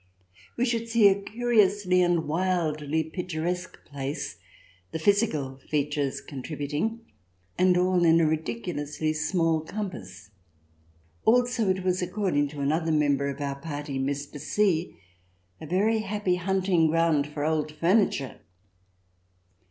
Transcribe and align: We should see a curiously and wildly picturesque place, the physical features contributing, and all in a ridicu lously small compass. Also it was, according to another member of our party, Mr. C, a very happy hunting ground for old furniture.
We 0.57 0.65
should 0.65 0.89
see 0.89 1.07
a 1.09 1.21
curiously 1.21 2.01
and 2.01 2.27
wildly 2.27 3.03
picturesque 3.03 3.85
place, 3.85 4.37
the 4.91 4.97
physical 4.97 5.59
features 5.69 6.21
contributing, 6.21 7.01
and 7.55 7.77
all 7.77 8.03
in 8.03 8.19
a 8.19 8.25
ridicu 8.25 8.73
lously 8.73 9.15
small 9.15 9.59
compass. 9.61 10.31
Also 11.23 11.69
it 11.69 11.83
was, 11.83 12.01
according 12.01 12.47
to 12.47 12.61
another 12.61 12.91
member 12.91 13.27
of 13.29 13.41
our 13.41 13.59
party, 13.61 13.99
Mr. 13.99 14.39
C, 14.39 14.97
a 15.61 15.67
very 15.67 15.99
happy 15.99 16.37
hunting 16.37 16.87
ground 16.87 17.27
for 17.27 17.45
old 17.45 17.71
furniture. 17.71 18.39